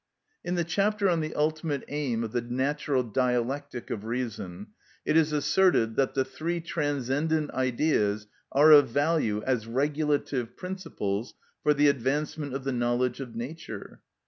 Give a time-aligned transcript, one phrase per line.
[0.43, 4.69] In the chapter on the ultimate aim of the natural dialectic of reason
[5.05, 11.75] it is asserted that the three transcendent Ideas are of value as regulative principles for
[11.75, 14.01] the advancement of the knowledge of nature.